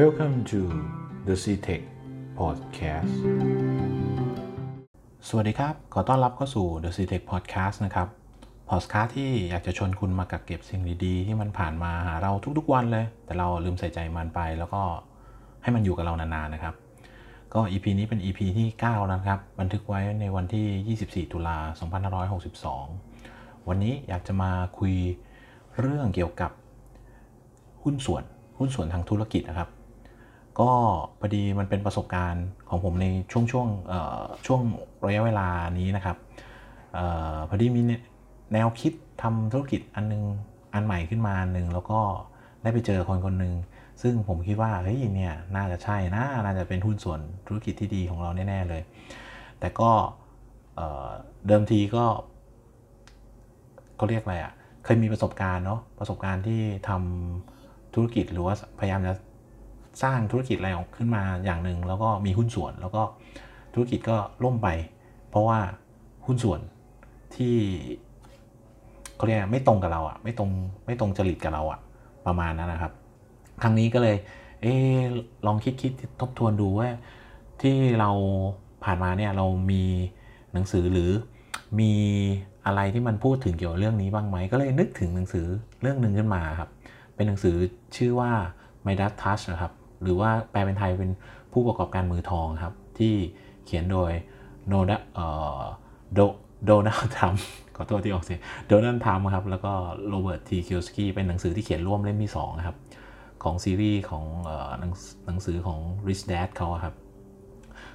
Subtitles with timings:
[0.00, 0.60] Welcome to
[1.26, 1.82] the CTech
[2.38, 3.14] Podcast
[5.28, 8.08] สวัสดีครับ ขอต้อนรับเข้าสู่ The CTech Podcast นะครับ
[8.70, 14.82] Podcast ที่อยากจะชวนคุณมากักเก็บสิ่งดีๆ ที่มันผ่านมาหาเราทุกๆวันเลย แต่เราลืมใส่ใจมันไป แล้วก็
[15.62, 16.74] ให้มันอยู่กับเรานานๆนะครับ
[17.54, 21.58] ก็ EP นี้เป็น EP ที่ 9 นะครับ บันทึกไว้ในวันที่ 24 ตุลา
[22.82, 24.94] 2562 วันนี้อยากจะมาคุย
[25.80, 26.50] เรื่องเกี่ยวกับ
[27.82, 28.24] หุ้นส่วน
[28.58, 29.70] หุ้นส่วนทางธุรกิจนะครับ
[30.60, 30.70] ก็
[31.20, 33.68] พอดีมันเป็นประสบการณ์ของผมในช่วงช่วง
[34.46, 34.60] ช่วง
[35.06, 35.48] ระยะเวลา
[35.78, 36.16] นี้นะครับ
[36.96, 36.98] อ
[37.34, 37.82] อพอดีมี
[38.52, 38.92] แนวคิด
[39.22, 40.22] ทำธุรกิจอันนึง
[40.74, 42.00] อันใหม่ขึ้นมาอันนึงแล้วก็
[42.62, 43.54] ได้ไปเจอคนคนหนึ่ง
[44.02, 48.82] ซึ่งผมคิดว่าเฮ้ยเนี่ยน่าจะใช่นะน่าจะเป็นหุ้นส่วนธุรกิจที่ดีของเราแน่ๆเลย
[49.60, 49.90] แต่ก็
[51.46, 52.04] เดิมทีก็
[53.96, 54.52] เขาเรียกอะไรอะ่ะ
[54.84, 59.12] เคยมีประสบการณ์เนาะประสบการณ์ที่ทำธุรกิจหรือว่าพยายามจะ
[60.02, 63.02] สร้างธุรกิจอะไรออกขึ้นมาอย่างหนึ่งแล้วก็มีหุ้นส่วน แล้วก็
[63.74, 64.68] ธุรกิจก็ล่มไป
[65.30, 65.58] เพราะว่า
[66.26, 66.60] หุ้นส่วน
[67.36, 67.56] ที่
[69.16, 70.50] เขาเรียกไม่ตรงกับเราอะไม่ตรง
[70.86, 71.80] ไม่ตรงจริตกับเราอะ
[72.26, 72.92] ประมาณนั้นนะครับ
[73.62, 74.16] ครั้งนี้ก็เลย
[74.62, 74.98] เออ
[75.46, 76.88] ลองคิดคิดทบทวนดูว่า
[77.62, 78.10] ที่เรา
[78.84, 79.82] ผ่านมาเนี่ยเรามี
[80.52, 81.10] หนังสือหรือ
[81.80, 81.92] มี
[82.66, 85.46] อะไรที่มันพูดถึงเกี่ยวกับเรื่องนี้บ้างไหม ก็เลยนึกถึงหนังสือ
[85.82, 86.70] เรื่องหนึ่งขึ้นมาครับ
[87.14, 87.56] เป็นหนังสือ
[87.96, 88.32] ชื่อว่า
[88.86, 91.10] m y d a s Touch นะครับ หรือว่าแปลเป็นไทยเป็น
[91.52, 93.14] ผู้ประกอบการมือทองครับ ที่
[93.66, 94.12] เขียนโดย
[94.68, 95.26] โนดเอ่
[95.58, 95.60] อ
[96.14, 96.20] โด
[96.64, 97.34] โดนัลด์ทรัม
[97.76, 99.72] ขอโทษที่ออกเสียงโดนัลด์ทรัมครับ แล้วก็
[100.08, 102.76] โรเบิร์ตทีคิวสกี้เป็นหนังสือที่เขียนร่วมเล่มที่2ครับ
[103.44, 104.24] ของซีรีส์ของ
[105.26, 106.94] หนังสือของ Rich Dad เขาครับ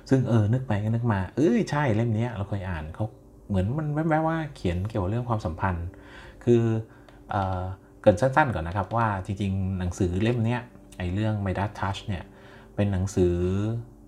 [0.10, 3.06] ซึ่งเออนึกไปก็นึกมา เอ้ยใช่เล่มนี้เราเคยอ่านเขา
[3.50, 5.88] เหมือนมันแวบๆว่าเขียนเกี่ยวกับเรื่องความสัมพันธ์
[6.44, 6.62] คือ
[8.02, 10.58] เกินสั้นๆก่อนนะครับว่าจริงๆ หนังสือเล่มนี้
[11.06, 12.24] อเรื่อง m y d a s Touch เนี่ย
[12.76, 13.36] เป็นหนังสือ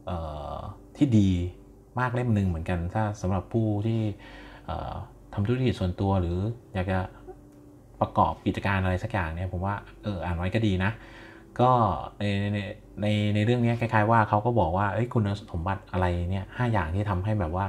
[0.09, 0.11] อ
[0.97, 1.29] ที่ดี
[1.99, 4.01] มากเล่มหนึ่งเหมือนกัน ถ้าสำหรับผู้ที่
[5.33, 6.37] ทำธุรกิจส่วนตัวหรือ
[6.73, 6.99] อยากจะ
[8.01, 10.91] ประกอบกิจการอะไรสักอย่างเนี่ยผมว่าเอออ่านไว้ก็ดีนะ
[11.59, 11.71] ก็
[12.19, 12.57] ในใน
[13.01, 17.65] ในในเรื่องนี้คล้ายๆว่าเขาก็บอกว่าคุณสมบัติอะไรเนี่ยห้าอย่างที่ทำให้แบบว่า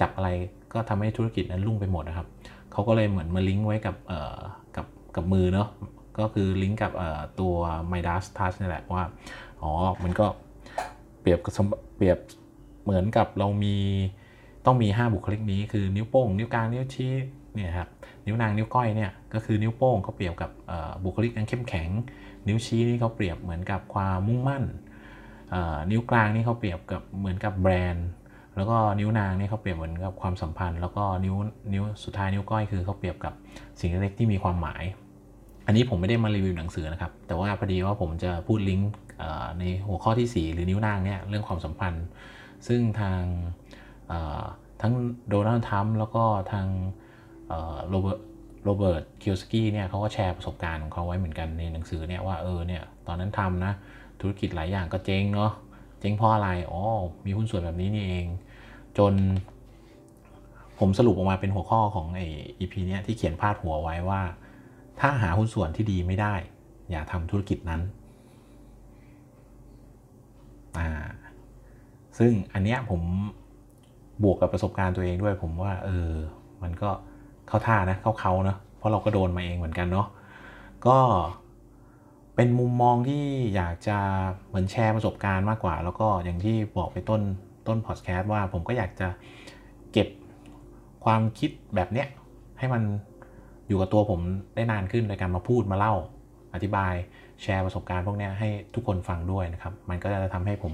[0.00, 0.28] จับอะไร
[0.72, 2.26] ก็ทำให้ธุรกิจนั้นรุ่งไปหมดนะครับ
[2.72, 3.96] เขาก็เลยเหมือนมาลิงก์ไว้กับ
[4.76, 4.86] กับ
[5.16, 5.68] กับมือเนาะ
[6.22, 6.92] ก็คือลิงก์กับ
[7.40, 7.54] ตัว
[7.92, 9.04] Midas Touch นี่แหละว่า
[9.62, 9.72] อ๋อ
[10.02, 10.26] มันก็
[11.20, 11.38] เปรียบ
[11.96, 12.18] เปรียบ
[12.82, 13.76] เหมือนกับเรามี
[14.66, 17.12] ต้องมี 5 บุคลิกนี้คือนิ้วโป้ง นิ้วกลาง นิ้วชี้
[17.54, 17.88] เนี่ยครับ
[18.26, 20.50] นิ้วนางนิ้วก้อยเนี่ยก็คือนิ้วโป้งเขาเปรียบกับ
[21.04, 21.88] บุคลิกอันเข้มแข็ง
[22.48, 24.64] นิ้วชี้นี่เขาเปรียบเหมือนกับความมุ่งมั่น
[25.90, 28.08] นิ้วกลางนี่เขาเปรียบกับเหมือนกับแบรนด์
[28.56, 31.36] แล้วก็นิ้วนางนี่เขาเปรียบเหมือนกับความสัมพันธ์ แล้วก็นิ้ว
[31.72, 33.34] นิ้วสุดท้ายนิ้วก้อยคือเขาเปรียบกับ
[33.80, 34.82] สิ่งเล็กที่มีความหมาย
[35.70, 38.90] อันนี้ผมไม่ได้มารีวิวหนังสือนะครับ แต่ว่าพอดีว่าผมจะพูดลิงก์
[39.58, 42.04] ในหัวข้อที่ 4 หรือนิ้วนางเนี่ยเรื่องความสัมพันธ์
[42.68, 43.20] ซึ่งทาง
[44.80, 44.92] ทั้ง
[45.28, 46.66] โดนัลด์ทรัมป์แล้วก็ทาง
[47.88, 48.20] โรเบิร์ต
[48.64, 53.72] โรเบิร์ตคิโยซากิเนี่ยเขาก็แชร์ประสบการณ์ของเขาไว้เหมือนกันในหนังสือเนี่ยว่าเออเนี่ยตอนนั้นทำนะ
[54.20, 55.52] ธุรกิจหลายอย่างก็เจ๊งเนาะ
[56.00, 56.80] เจ๊งเพราะอะไรอ๋อ
[57.26, 58.26] มีหุ้นส่วนแบบนี้นี่เอง
[58.98, 59.12] จน
[60.78, 62.26] ผมสรุปออกมาเป็นหัวข้อของไอ้
[62.60, 64.22] EP เนี้ยที่เขียนพาดหัวไว้ว่า
[65.00, 66.34] ถ้าหาหุ้นส่วนที่ดีไม่ได้
[66.90, 67.80] อย่าทำธุรกิจนั้น
[70.78, 70.88] อ่า
[72.18, 73.00] ซึ่งอันเนี้ยผม
[74.22, 76.10] บวกกับประสบการณ์ตัวเองด้วยผมว่าเออ
[76.62, 76.90] มันก็
[77.48, 80.06] เข้าท่านะเข้าเขาเนาะเพราะเราก็โดนมาเองเหมือนกันเนาะ
[80.86, 80.98] ก็
[82.34, 83.24] เป็นมุมมองที่
[83.54, 83.98] อยากจะ
[84.48, 87.22] เหมือนแชร์ประสบการณ์มากกว่า แล้วก็อย่างที่บอกไปต้น
[87.66, 89.08] ต้นพอดแคสต์ว่าผมก็อยากจะ
[89.92, 90.08] เก็บ
[91.04, 92.06] ความคิดแบบเนี้ย
[92.58, 92.82] ให้มัน
[93.70, 94.20] อยู่กับตัวผม
[94.54, 95.94] ได้นานขึ้นโดยการมาพูดมาเล่า
[96.54, 96.92] อธิบาย
[97.42, 100.72] แชร์ประสบการณ์พวกนี้ให้ทุกคนฟังด้วยนะครับ มันก็จะทำให้ผม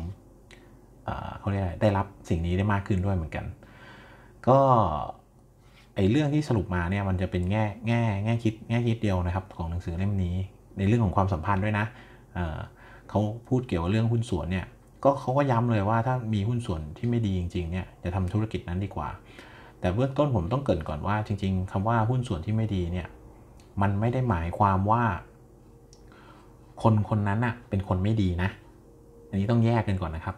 [1.38, 3.44] เขาเรียกได้รับสิ่งนี้ได้มากขึ้นด้วยเหมือนกัน
[4.48, 4.58] ก็
[5.94, 10.36] ไอเรื่องที่สรุปมาเนี่ยมันจะเป็นแง่แง่แง่คิดแง่คิดเดียวนะครับ ของหนังสือเล่มนี้
[10.78, 11.86] ในเรื่องของความสัมพันธ์ด้วยนะ
[13.10, 14.66] เขาพูดเกี่ยวกับเรื่องหุ้นส่วนเนี่ย
[15.04, 19.08] ก็เขาก็ย้ำเลยว่าถ้ามีหุ้นส่วนที่ไม่ดีจริงๆเนี่ยจะทำธุรกิจนั้นดีกว่า
[19.86, 23.06] แต่เบื้องต้นผมต้องเกินก่อนว่าจริง ๆคำว่าหุ้นส่วนที่ไม่ดีเนี่ย
[23.82, 25.02] มันไม่ได้หมายความว่า
[26.82, 28.50] คนคนนั้นอะเป็นคนไม่ดีนะ
[29.28, 30.36] อันนี้ต้องแยกกันก่อนนะครับ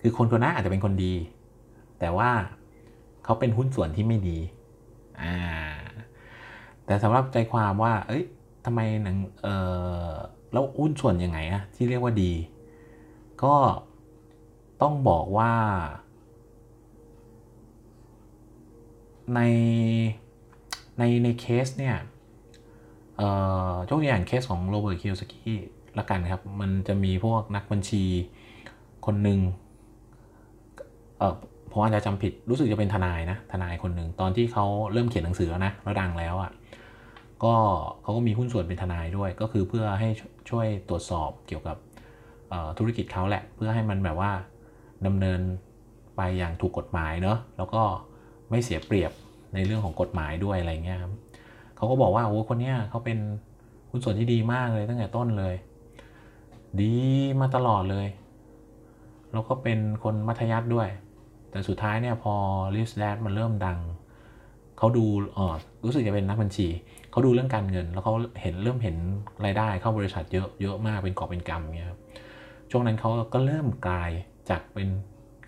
[0.00, 1.14] คือคนคนนั้นอาจจะเป็นคนดี
[2.00, 2.30] แต่ว่า
[3.24, 4.38] เขาเป็นหุ้นส่วนที่ไม่ดี
[5.22, 5.36] อ่า
[6.86, 8.24] แต่สำหรับใจความว่า เอ้ย
[8.64, 9.48] ทำไมหนังเอ
[10.10, 10.12] อ
[10.52, 12.32] แล้วหุ้นส่วนยังไงอะที่เรียกว่าดี
[13.42, 13.54] ก็
[14.82, 15.52] ต้องบอกว่า
[19.34, 19.40] ใน
[20.98, 21.96] ในในเคสเนี่ย
[23.16, 23.28] เอ่
[23.72, 25.56] อยกตัวอย่างเคสของโรเบิร์ตคิวสกี้
[25.98, 28.04] ละกันครับ มันจะมีพวกนักบัญชี
[29.06, 29.40] คนหนึ่ง
[31.18, 31.34] เออ
[31.70, 36.50] ผมอาจจะจำผิดรู้สึกจะเป็นทนายนะทนายคนหนึ่งตอนที่เขาเริ่มเขียนหนังสือแล้วนะแล้วดังแล้วอะ่ะ
[37.44, 37.54] ก็
[38.02, 40.08] เขาก็มีหุ้นส่วนเป็นทนายด้วย ก็คือเพื่อให้
[40.50, 41.76] ช่วยตรวจสอบเกี่ยวกับ
[42.78, 44.30] ธุรกิจเขาแหละ เพื่อให้มันแบบว่า
[45.06, 45.40] ดำเนิน
[46.16, 47.82] ไปอย่างถูกกฎหมายเนาะแล้วก็
[48.50, 49.12] ไม่เสียเปรียบ
[49.54, 51.12] ในเรื่องของกฎหมายด้วยอะไรเงี้ยครับ
[51.76, 53.18] เขาก็บอกว่าโอ้คนเนี้ยเขาเป็น
[53.90, 55.54] หุ้นส่วนที่ดีมากเลยตั้งแต่ต้นเลย
[56.80, 56.94] ดี
[57.40, 58.06] มาตลอดเลย
[59.32, 60.88] แล้วก็เป็นคนมัธยัติด้วย
[61.50, 62.34] แต่สุดท้ายเนี่ยพอ
[62.74, 63.78] ลิสแดดมันเริ่มดัง
[64.78, 65.04] เขาดู
[65.36, 65.46] อ๋อ
[65.84, 66.68] รู้สึกจะเป็นนักบัญชี
[67.10, 68.96] เขาดูเรื่องการเงิน แล้วเขาเห็นเริ่มเห็น
[69.44, 72.00] รายได้เข้าบริษัทเยอะเยอะมากเป็นกอบเป็นกำเงี้ยครับ
[72.70, 74.10] ช่วงนั้นเขาก็เริ่มกลาย
[74.50, 74.88] จากเป็น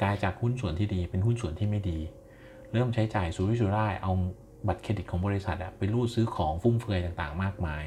[0.02, 1.98] กลายจากหุ้นส่วนที่ดี เป็นหุ้นส่วนที่ไม่ดี
[2.72, 4.12] เริ่มใช้จ่ายสุรุ่ยสุร่ายเอา
[4.66, 7.84] บัตรเครดิตของบริษัทอะไปรูดซื้อของฟุ่มเฟือยต่างๆ มากมาย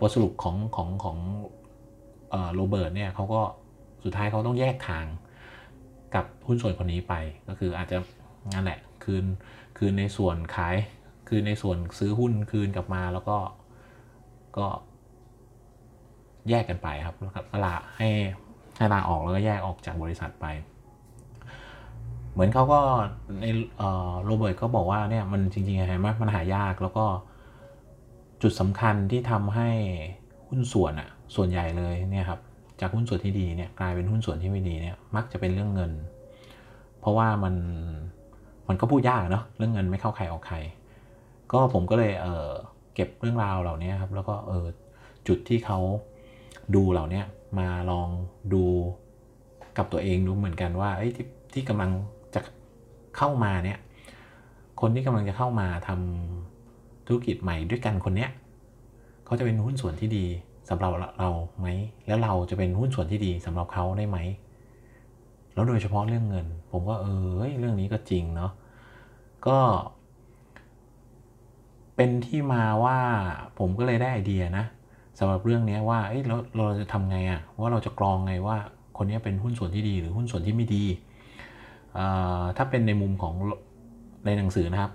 [0.00, 1.18] บทสรุปของของของ
[2.54, 3.40] โรเบิร์ตเนี่ยเขาก็
[4.04, 5.04] สุดท้ายเขาต้องแยกทาง
[6.14, 7.14] กับหุ้นส่วนคนนี้ไป
[7.48, 7.98] ก็คืออาจจะ
[8.54, 9.24] นั่นแหละคืน
[9.78, 10.76] คืนในส่วนขาย
[11.28, 13.36] คืนในส่วนซื้อหุ้นคืนกลับมาแล้วก็
[14.58, 14.66] ก็
[16.48, 18.08] แยกกันไปครับแล้วก็ลาให้
[18.76, 20.46] ให้ลาออกแล้วก็แยกออกจากบริษัทไป
[22.38, 22.80] เหมือนเขาก็
[23.40, 23.44] ใน
[24.24, 27.04] โรเบิร์ตก็บอกว่าเนี่ยมันจริงๆไงไหมมันหายากแล้วก็
[28.42, 29.70] จุดสำคัญที่ทำให้
[30.48, 32.40] หุ้นส่วนอะส่วนใหญ่เลยเนี่ยครับ
[32.80, 35.92] จากหุ้นส่วนที่ดีเนี่ยกลายเป็นหุ้นส่วนที่ไม่ดีเนี่ยมักจะเป็นเรื่องเงิน
[37.00, 37.54] เพราะว่ามัน
[38.68, 40.56] มันก็พูดยากเนาะเรื่องเงินไม่เข้าใครออกใคร
[41.52, 42.48] ก็ผมก็เลยเออ
[42.94, 44.66] เก็บเรื่องราวเหล่านี้ครับแล้วก็เออ
[45.28, 45.78] จุดที่เขา
[46.74, 47.22] ดูเหล่านี้
[47.58, 48.08] มาลอง
[48.54, 48.64] ดู
[49.78, 51.90] กับตัวเองดูเหมือนกันว่าที่ที่กำลัง
[52.34, 52.40] จะ
[53.16, 53.78] เข้ามาเนี่ย
[54.80, 58.30] คนที่กำลังจะเข้ามาทำธุรกิจใหม่ด้วยกันคนเนี้ย
[59.24, 60.26] เขาจะเป็นหุ้นส่วนที่ดี
[60.68, 61.66] สำหรับเราไหม
[62.06, 64.18] แล้วเราจะเป็นหุ้นส่วนที่ดีสำหรับเขาได้ไหม
[65.54, 67.26] แล้วโดยเฉพาะเรื่องเงิน ผมก็เออ
[67.58, 68.52] เรื่องนี้ก็จริงเนาะ
[69.46, 69.58] ก็
[71.96, 72.98] เป็นที่มาว่า
[73.58, 74.64] ผมก็เลยได้ไอเดียนะ
[75.18, 78.56] สำหรับเรื่องนี้ว่าเอ้ยเราเราจะทำไงอะว่าเราจะกรองไงว่า
[78.96, 80.84] คนนี้เป็นหุ้นส่วนที่ดีหรือหุ้นส่วนที่ไม่ดี
[82.56, 83.34] ถ้าเป็นในมุมของ
[84.26, 84.92] ในหนังสือนะครับ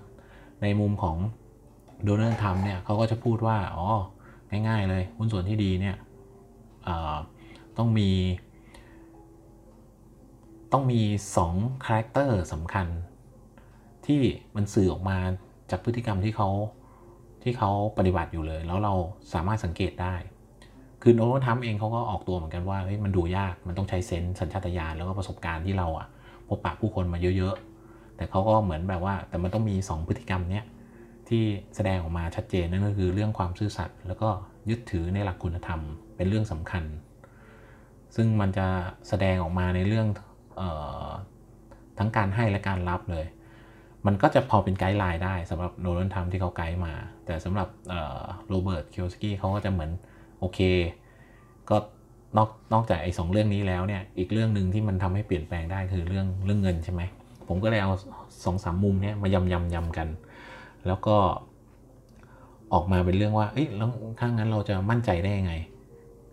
[0.62, 1.16] ในมุมของ
[2.04, 3.86] โดนัลด์ทรัมป์เนี่ยเขาก็จะพูดว่า อ๋อ
[4.68, 5.96] ง่ายๆเลยหุ้นส่วนที่ดีเนี่ย
[7.78, 8.10] ต้องมี
[10.72, 11.00] ต้องมี
[11.42, 12.86] 2 character สำคัญ
[14.06, 14.20] ที่
[14.56, 15.16] มันสื่อออกมา
[15.70, 16.48] จากพฤติกรรมที่เขา
[17.42, 18.94] ที่เขาปฏิบัติอยู่เลย แล้วเรา
[19.32, 20.14] สามารถสังเกตได้
[21.02, 26.06] คือโดนัลด์ทรัมป์เองเขาก็ออกตัวเหมือนกันว่าเฮ้ยมันดูยากมันต้องใช้ sense สัญชาตญาณแล้วก็ประสบการณ์ที่เราอะ
[26.48, 30.64] พบปะผู้คนมาเยอะๆ แต่เขาก็เหมือนแบบว่า แต่มันต้องมี 2 พฤติกรรมเนี้ย
[31.28, 31.42] ที่
[31.76, 34.28] แสดงออกมาชัดเจนนั่นก็คือเรื่องความซื่อสัตย์แล้วก็
[34.70, 35.80] ยึดถือในหลักคุณธรรม
[36.16, 36.84] เป็นเรื่องสำคัญ
[38.16, 38.66] ซึ่งมันจะ
[39.08, 40.06] แสดงออกมาในเรื่อง
[40.60, 40.62] อ
[41.06, 41.10] อ
[41.98, 43.26] ทั้งการให้และการรับเลย
[44.06, 46.92] มันก็จะพอเป็น guideline ได้สำหรับโดนัลด์ทรัมป์ที่เขาไกด์มา
[47.26, 47.68] แต่สำหรับ
[48.48, 49.90] โรเบิร์ต คิโยซากิเขาก็จะเหมือน
[50.38, 50.60] โอเค
[51.70, 51.76] ก็
[52.36, 57.02] นอกนอกจากไอ้สองเรื่องนี้แล้วเนี่ยอีกเรื่องหนึ่งที่มันทำให้เปลี่ยนแปลงได้คือเรื่องเรื่องเงินใช่ไหม
[57.48, 57.92] ผมก็เลยเอา
[58.44, 60.08] สองสามมุมเนี้ยมายำยำยำกัน
[60.86, 61.16] แล้วก็
[62.72, 63.88] ออกมาเป็นเรื่องว่าเอ้ยแล้ว
[64.18, 65.52] ถ้างั้นเราจะมั่นใจได้ยังไง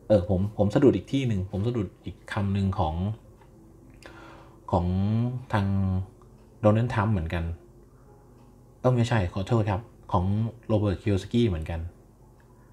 [0.08, 2.96] เออผมผมสะดุดอีกที่หนึ่งผมสะดุดอีกคำหนึ่งของ
[4.72, 4.86] ของ
[5.54, 5.66] ทาง
[6.62, 7.44] โดนัลด์ทรัมป์เหมือนกัน
[8.80, 10.26] เออไม่ใช่ขอโทษครับ ของ
[10.68, 11.80] โรเบิร์ตคิโยซากิเหมือนกัน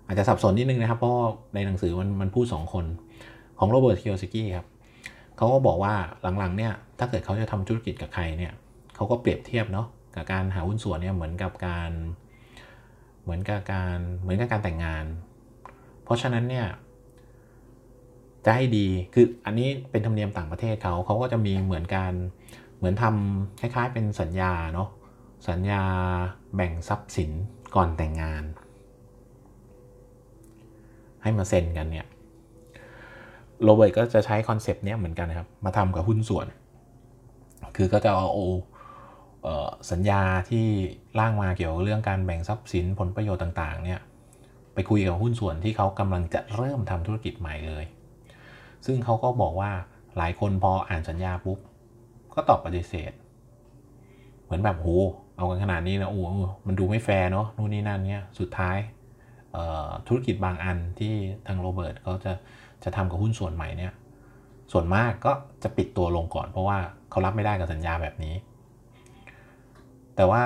[0.07, 1.15] อาจจะสับสนนิดนึงนะครับ เพราะ
[1.55, 2.85] ในหนังสือมันมันพูดสองคน
[3.59, 4.67] ของโรเบิร์ตคิโยซากิครับ
[5.37, 5.95] เขาก็บอกว่า
[6.39, 8.53] หลังๆเนี่ยถ้าเกิดเขาจะทำธุรกิจกับใครเนี่ย
[8.95, 11.91] เขาก็เปรียบเทียบเนาะกับการหาหุ้นส่วนเนี่ยเหมือนกับการ
[13.23, 15.05] เหมือนกับการเหมือนกับการแต่งงาน
[16.05, 16.67] เพราะฉะนั้นเนี่ย
[18.45, 22.13] จะให้ดีคืออันนี้เป็นธรรมเนียมต่างประเทศเขาเขาก็จะมีเหมือนการ
[22.77, 24.89] เหมือนทำคล้ายๆเป็นสัญญาเนาะ
[25.49, 25.83] สัญญา
[26.55, 27.31] แบ่งทรัพย์สิน
[27.75, 28.45] ก่อนแต่งงาน
[31.23, 32.07] ให้มาเซ็นกันเนี่ย
[33.65, 36.47] โรเบิร์ตก็จะใช้ concept เนี้ยเหมือนกันนะครับ มาทำกับหุ้นส่วน
[37.77, 38.29] คือก็จะเอา
[39.91, 40.67] สัญญาที่
[41.19, 44.01] ร่างมาเกี่ยวกับเรื่องการแบ่งทรัพย์สินผลประโยชน์ต่างๆเนี่ย
[44.75, 47.85] ไปคุยกับหุ้นส่วนที่เขากำลังจะเริ่มทำธุรกิจใหม่เลย
[48.87, 49.71] ซึ่งเขาก็บอกว่า
[50.17, 51.59] หลายคนพออ่านสัญญาปุ๊บ
[52.35, 53.13] ก็ตอบปฏิเสธ
[54.45, 54.89] เหมือนแบบโห
[55.37, 56.23] เอากันขนาดนี้นะโอ้
[56.67, 58.77] มันดูไม่แฟร์เนาะนู่นนี่นั่นเนี่ยสุดท้าย
[60.09, 61.15] ธุรกิจบางอันที่
[61.47, 62.33] ทางโรเบิร์ตเขาจะ
[62.85, 63.93] จะทำกับหุ้นส่วนใหม่เนี่ย
[64.73, 65.33] ส่วนมากก็
[65.63, 66.79] จะปิดตัวลงก่อน เพราะว่า
[67.11, 68.35] เขารับไม่ได้กับสัญญาแบบนี้
[70.17, 70.43] แต่ว่า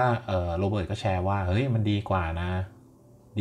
[0.59, 2.51] โรเบิร์ตก็แชร์ว่าเฮ้ยมันดีกว่านะ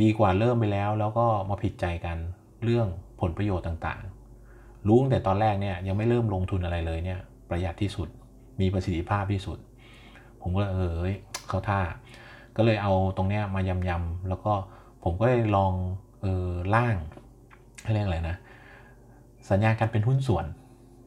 [0.02, 2.18] ดีกว่าเริ่มไปแล้ว แล้วก็มาผิดใจกัน
[2.64, 2.88] เรื่อง
[3.22, 7.20] ผลประโยชน์ต่างๆ รู้ตั้งแต่ตอนแรกเนี่ยยังไม่เริ่มลงทุนอะไรเลยเนี่ย
[7.50, 8.08] ประหยัดที่สุด
[8.62, 9.58] มีประสิทธิภาพที่สุด
[10.42, 11.16] ผมก็เออเฮ้ย
[11.48, 11.80] เขาท่า
[12.58, 14.52] ก็เลยเอาตรงเนี้ยมายำยำแล้วก็
[15.04, 15.74] ผมก็เลยลอง
[16.22, 16.96] เออร่าง
[17.94, 18.36] เรียกอะไรนะ
[19.50, 20.46] สัญญาการเป็นหุ้นส่วน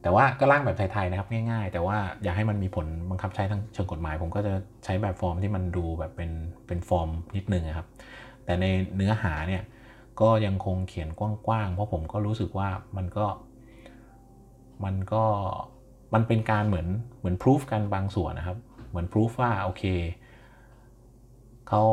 [0.01, 6.31] แต่ว่าก็ร่างแบบไทยๆนะครับง่ายๆ แต่ว่าอยากให้มันมีผลบังคับใช้ทางเชิงกฎหมาย ผมก็จะใช้แบบฟอร์มที่มันดูแบบเป็น
[6.67, 7.87] เป็นฟอร์มนิดนึงครับ
[8.45, 8.65] แต่ใน
[8.95, 9.63] เนื้อหาเนี่ย
[10.21, 13.25] ก็ยังคงเขียนกว้างๆ เพราะผมก็รู้สึกว่ามันก็
[14.85, 15.23] มันก็
[16.13, 16.87] มันเป็นการเหมือน
[17.19, 18.57] เหมือนพิสูจกันบางส่วนนะครับ
[18.89, 19.83] เหมือนพิสูจว่าโอเค
[21.67, 21.83] เขา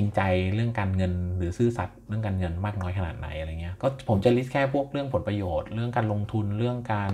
[0.00, 0.20] ริงใจ
[0.54, 7.12] เรื่องการเงิน หรือซื่อสัตย์เรื่องการเงินมากน้อยขนาดไหนอะไรเงี้ยก็ผมจะลิสต์แค่พวกเรื่องผลประโยชน์ เรื่องการลงทุนเรื่องการ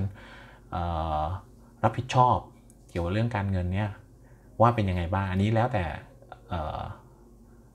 [1.85, 2.37] รับผิดชอบ
[2.91, 3.91] เกี่ยวกับเรื่องการเงินเนี่ย
[4.61, 5.85] ว่าเป็นยังไงบ้างอันนี้แล้วแต่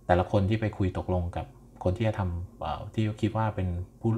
[0.06, 1.46] แต่ละคนที่ไปคุยตกลงกับ
[1.84, 3.68] คนที่จะทำที่คิดว่าเป็น
[4.00, 4.12] ผู้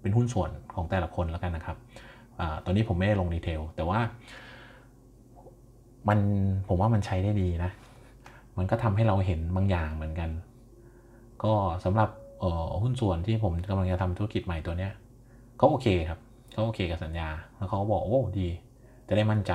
[0.00, 1.76] เป็นหุ้นส่วนของแต่ละคนแล้วกันนะครับ
[2.40, 4.00] อตอนนี้ผมไม่ได้ลงดีเทลแต่ว่า
[6.08, 6.18] มัน
[6.68, 7.70] ผมว่ามันใช้ได้ดีนะ
[8.58, 10.30] มันก็ทำให้เราเห็นบางอย่างเหมือนกัน
[11.44, 11.52] ก็
[11.84, 12.10] สำหรับ
[12.82, 14.92] หุ้นส่วนที่ผมกำลังจะทำธุรกิจใหม่ตัวเนี้ย
[15.60, 16.18] ก็โอเคครับ
[16.52, 18.48] เขาโอเคกับสัญญา แล้วเขาก็บอกโอ้ดี
[19.08, 19.52] จะได้มั่นใจ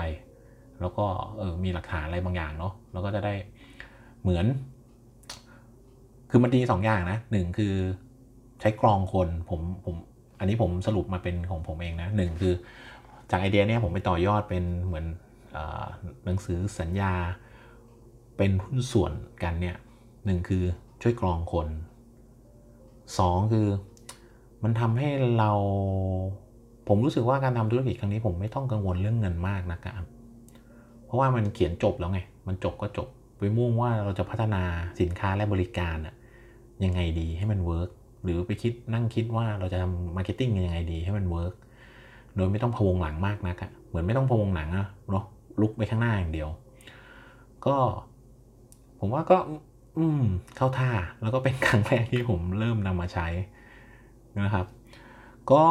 [0.81, 1.05] แล้วก็
[1.37, 3.33] เออมีหลักฐานอะไรบางอย่างเนาะแล้วก็จะได้
[4.21, 4.45] เหมือน
[6.29, 7.73] คือมันดีสองอย่างนะหนึ่งคือ
[8.61, 9.95] ใช้กรองคนผมผม
[10.39, 12.53] อันนี้ผมสรุปมาเป็นของผมเองนะหนึ่งคือ
[13.31, 15.05] จากไอเดียเนี้ยผมไปต่อยอดเป็นเหมือน
[16.25, 17.13] หนังสือสัญญา
[18.37, 19.75] เป็นหุ้นส่วนกันเนี่ย
[20.25, 20.63] หนึ่งคือ
[21.01, 21.67] ช่วยกรองคน
[23.17, 23.67] สองคือ
[24.63, 25.51] มันทำให้เรา
[26.87, 30.05] ผมรู้สึกว่าการทำธุรกิจครั้งนี้ผมไม่ต้องกังวลเรื่องเงินมากนะครับ
[31.05, 33.07] เพราะว่ามันเขียนจบแล้วไง มันจบก็จบ
[33.37, 34.63] ไปมุ่งว่าเราจะพัฒนา
[34.99, 36.13] สินค้าและบริการอะ
[36.85, 37.89] ยังไงดีให้มัน work
[38.23, 41.53] หรือไปคิดนั่งคิดว่าเราจะทำ marketing ยังไงดีให้มัน work
[42.35, 45.25] โดยไม่ต้องพะวงหลังมากนักอะเหมือนไม่ต้องพะวงหลังอะเนาะ
[45.61, 46.49] ลุกไปข้างหน้าอย่างเดียว
[47.65, 47.75] ก็
[49.03, 49.37] ผมว่าก็
[49.97, 50.23] อืม
[50.55, 50.91] เข้าท่า
[51.21, 53.27] แล้วก็เป็นครั้งแรกที่ผมเริ่มนำมาใช้
[54.41, 54.65] นะครับ
[55.51, 55.65] ก็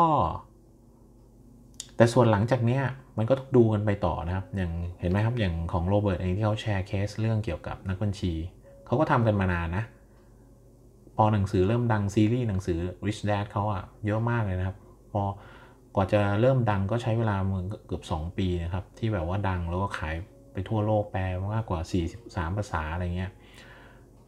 [1.97, 2.83] แต่ส่วนหลังจากเนี้ย
[3.19, 8.33] มันก็ต้องดูกันไปต่อนะครับ อย่างเห็นไหมครับ อย่างของโรเบิร์ตเองที่เขาแชร์เคสเรื่องเกี่ยวกับนักบัญชี
[8.87, 9.85] เขาก็ทำกันมานานนะ
[11.17, 14.77] พอหนังสือเริ่มดังซีรีส์หนังสือ Rich Dad เขาอะเยอะมากเลยนะครับ
[15.13, 15.23] พอ
[15.95, 17.37] กว่าจะเริ่มดังก็ใช้เวลา
[17.87, 20.15] เกือบ 2 ปีนะครับ ที่แบบว่าดังแล้วก็ขาย
[20.53, 21.23] ไปทั่วโลกแปล
[21.55, 21.81] มากกว่า
[22.49, 23.31] 43 ภาษาอะไรเงี้ย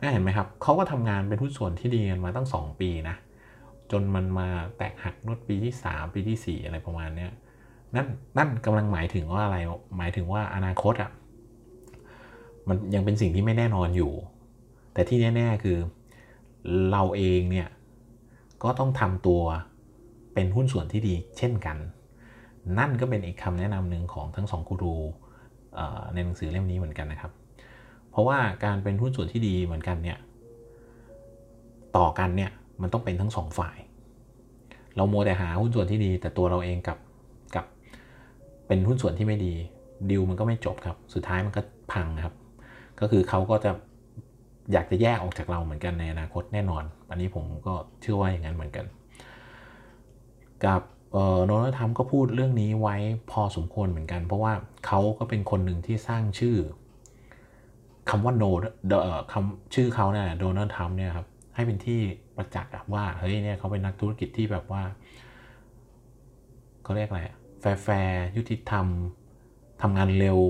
[0.00, 3.17] น่าเห็นไหมครับเขาก็ทำงานเป็นหุ้นส่วนที่ดีกันมาตั้ง 2 ปีนะ
[3.91, 7.29] จนมันมาแตกหักนดปีที่ 3 ปีที่ 4 อะไรประมาณนี้
[7.95, 8.07] นั่น
[8.38, 9.59] นั่นกำลังหมายถึงว่าอะไร
[9.97, 11.11] หมายถึงว่าอนาคตอะ่ะ
[12.69, 14.12] มันยังเป็นสิ่งที่ไม่แน่นอนอยู่
[14.95, 15.79] แต่ที่แน่ ๆ คือ
[16.91, 17.69] เราเองเนี่ย
[18.62, 19.43] ก็ต้องทำตัว
[20.35, 21.76] เป็นหุ้นส่วนที่ดีเช่นกัน
[22.79, 24.97] นั่นก็เป็นอีกคำแนะนำหนึ่งของทั้งสองกูรู
[26.14, 27.33] ในหนังสือเล่มนี้เหมือนกันนะครับ
[28.11, 30.19] เพราะว่าการเป็นหุ้นส่วนที่ดีเหมือนกันเนี่ย
[31.97, 32.50] ต่อกันเนี่ย
[32.83, 33.76] มันต้องเป็นทั้งสองฝ่าย
[34.97, 36.99] เราโมแต่หาหุ้นส่วนที่ดี แต่ตัวเราเองกับ
[37.55, 37.64] กับ
[38.67, 39.55] เป็นหุ้นส่วนที่ไม่ดี
[40.11, 41.61] ดิวมันก็ไม่จบครับ สุดท้ายมันก็
[41.93, 42.35] พังครับ
[43.00, 43.71] ก็คือเขาก็จะ
[44.73, 48.87] อยากจะแยกออกจากเราเหมือนกันในอนาคตแน่นอน อันนี้ผมก็เชื่อว่าอย่างนั้นเหมือนกัน
[50.64, 50.81] กับ
[51.47, 52.97] โนนัลด์ทัมก็พูดเรื่องนี้ไว้
[53.31, 54.52] พอสมควรเหมือนกัน เพราะว่า
[54.87, 56.57] เขาก็เป็นคนหนึ่งที่สร้างชื่อ
[58.11, 58.45] คำว่าโน
[59.33, 62.00] คำชื่อเขาเนี่ยโดนัลด์ทรัมป์เนี่ยครับให้เป็นที่
[62.37, 64.83] ประจักษ์ว่าเฮ้ยเนี่ยเขาเป็นนักธุรกิจที่แบบว่า
[66.83, 67.23] เขาเรียกอะไร
[67.61, 68.87] fair fair ยุติธรรม
[69.83, 70.40] ทำงานเร็ว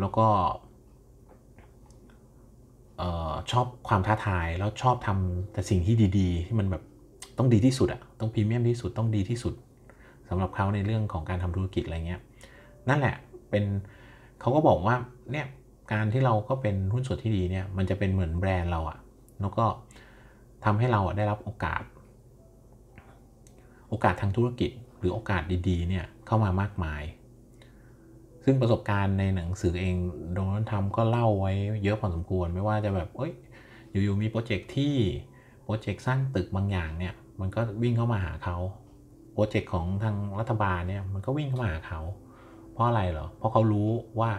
[0.00, 0.26] แล้วก็
[3.50, 6.82] ชอบความท้าทายแล้วชอบทำแต่สิ่งที่ดี ๆ ที่มันแบบ
[7.40, 9.54] ต้องดีที่สุดอะต้องพรีเมียมที่สุดต้องดีที่สุด
[10.28, 12.20] สำหรับเขาในเรื่องของการทำธุรกิจอะไรเงี้ย
[12.88, 13.16] นั่นแหละ
[13.50, 13.64] เป็น
[14.40, 14.94] เขาก็บอกว่า
[15.32, 15.46] เนี่ย
[15.92, 18.98] การที่เราก็เป็นหุ้นส่วนที่ดีเนี่ยมันจะเป็นเหมือนแบรนด์เราอะ
[19.40, 19.64] แล้วก็
[20.64, 21.82] ทำให้เราได้รับโอกาส
[23.88, 27.02] โอกาสทางธุรกิจหรือโอกาสดีๆเนี่ยเข้ามามากมาย
[28.44, 29.96] ซึ่งประสบการณ์ในหนังสือเอง
[30.32, 31.52] โดนัลด์ทำก็เล่าไว้
[31.84, 33.32] เยอะพอสมควรไม่ว่าจะแบบเอ้ย
[33.90, 34.94] อยู่ๆมีโปรเจกต์ที่
[35.64, 38.56] โปรเจกต์สร้างตึกบางอย่างเนี่ย มันก็วิ่งเข้ามาหาเขา
[39.32, 42.00] โปรเจกต์ของทางรัฐบาลเนี่ยมันก็วิ่งเข้ามาหาเขา
[42.72, 44.30] เพราะอะไรเหรอ เพราะเขารู้ว่า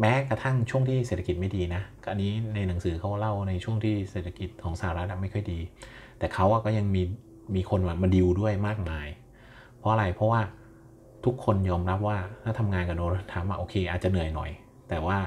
[0.00, 5.60] แม้กระทั่งช่วงที่เศรษฐกิจไม่ดีนะ อันนี้ในหนังสือเขาเล่าในช่วงที่เศรษฐกิจของสหรัฐไม่ค่อยดี
[6.18, 7.02] แต่เขาก็ยังมี
[7.54, 9.06] มีคนมาดิวด้วยมากมาย
[9.78, 10.40] เพราะอะไรเพราะว่า
[11.24, 14.50] ทุกคนยอมรับว่าถ้าทำงานกับโดนัลด์ทรัมป์โอเคอาจจะเหนื่อยหน่อย
[14.88, 15.18] แต่ว่า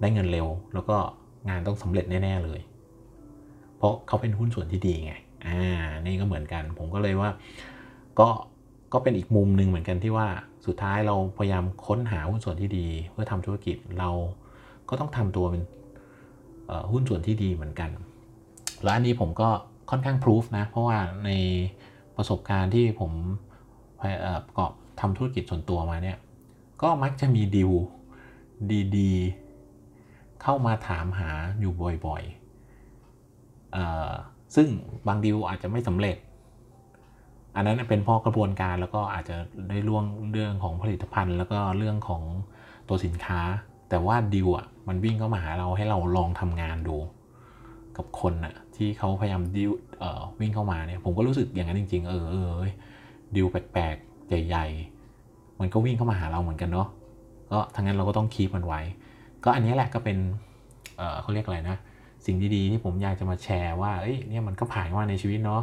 [0.00, 0.96] ได้เงินเร็วแล้วก็
[1.48, 2.60] งานต้องสำเร็จแน่ ๆ เลย
[3.76, 5.58] เพราะเขาเป็นหุ้นส่วนที่ดีไง อ่า
[6.06, 7.30] นี่ก็เหมือนกัน ผมก็เลยว่า
[8.18, 8.28] ก็
[8.92, 10.26] ก็เป็นอีกมุมหนึ่งเหมือนกันที่ว่า
[10.66, 14.10] สุดท้ายเราพยายามค้นหาหุ้นส่วนที่ดี เพื่อทำธุรกิจเรา
[14.88, 15.62] ก็ต้องทำตัวเป็น
[16.92, 17.90] หุ้นส่วนที่ดีเหมือนกัน
[18.82, 19.48] แล้วอันนี้ผมก็
[19.90, 21.30] ค่อนข้างพิสูจนะ เพราะว่าใน
[22.16, 23.12] ประสบการณ์ที่ผม
[24.46, 26.18] ประกอบทำธุรกิจส่วนตัวมาเนี่ย
[26.82, 27.70] ก็มักจะมีดีล
[28.96, 31.72] ดีๆ เข้ามาถามหาอยู่
[32.06, 32.36] บ่อยๆ
[34.54, 34.68] ซึ่ง
[35.06, 36.16] บางดีลอาจจะไม่สำเร็จ
[37.56, 39.36] อันนั้นเป็นเพราะกระบวนการแล้วก็อาจจะ
[39.68, 42.22] ได้ล่วงเรื่องของผลิตภัณฑ์ แล้วก็เรื่องของ
[42.88, 43.40] ตัวสินค้า
[43.88, 46.96] แต่ว่าดีลอะมันวิ่งเข้ามาหาเราให้เราลองทำงานดู
[47.96, 52.50] กับคนอะที่เขาพยายามดิวเอ่อวิ่งเข้ามาเนี่ยผมก็รู้สึกอย่างนั้นจริง ๆ เออเออ
[53.36, 56.88] ดิวแปลกๆใหญ่ๆมันก็วิ่งเข้ามาหาเราเหมือนกันเนาะ
[57.52, 58.80] ก็ทั้งนั้นเราก็ต้องคีบมันไว้
[59.44, 60.16] ก็อันนี้แหละก็เป็น
[60.96, 61.76] เออเขาเรียกอะไรนะ
[62.26, 65.62] สิ่งดีๆที่ผมอยากจะมาแชร์ว่าเอ้ยเนี่ยมันก็ผ่านมาในชีวิตเนาะ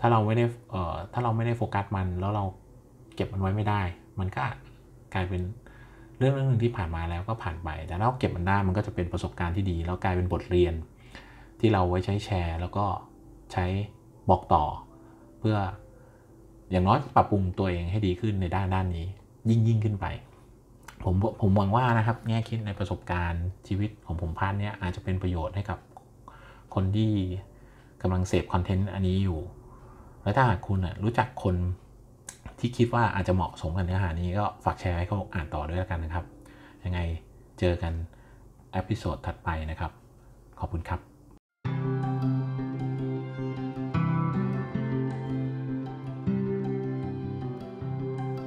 [0.00, 2.44] ถ้าเราไม่ได้เอ่อถ้าเราไม่ได้โฟกัสมัน แล้วเรา
[3.14, 3.82] เก็บมันไว้ไม่ได้
[4.18, 4.40] มันก็
[5.14, 5.42] กลายเป็น
[6.18, 10.74] เรื่องเรื่องหนึ่งที่ผ่านมาแล้วก็ผ่านไป แต่เราเก็บมันได้มันก็จะเป็นประสบการณ์ที่ดี แล้วกลายเป็นบทเรียน
[11.60, 12.84] ที่เราไว้ใช้แชร์ แล้วก็
[13.52, 13.64] ใช้
[14.28, 14.64] บอกต่อ
[15.38, 15.56] เพื่อ
[16.70, 19.06] อย่างน้อยปรับปรุงตัวเองให้ดีขึ้นในด้านด้านนี้
[19.50, 20.06] ยิ่งยิ่งขึ้นไป
[21.02, 25.78] ผมผมหวังว่านะครับแง่คิดในประสบการณ์ชีวิตของผมพันเนี่ยอาจจะเป็นประโยชน์ให้กับ
[26.74, 27.12] คนที่
[28.02, 29.40] กำลังเสพ content อันนี้อยู่
[30.22, 31.56] และถ้าหากคุณรู้จักคน
[32.58, 36.24] ที่คิดว่าอาจจะเหมาะสมกับเนื้อหานี้ก็ฝากแชร์ให้เขาอ่านต่อด้วยแล้วกันนะครับ
[36.84, 37.00] ยังไง
[37.58, 37.92] เจอกัน
[38.76, 39.92] episode ถัดไปนะครับ
[40.60, 41.11] ขอบคุณครับ